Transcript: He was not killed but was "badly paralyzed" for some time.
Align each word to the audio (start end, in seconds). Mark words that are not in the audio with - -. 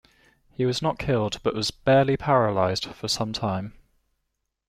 He 0.49 0.65
was 0.65 0.81
not 0.81 0.97
killed 0.97 1.39
but 1.43 1.53
was 1.53 1.69
"badly 1.69 2.17
paralyzed" 2.17 2.85
for 2.87 3.07
some 3.07 3.33
time. 3.33 3.73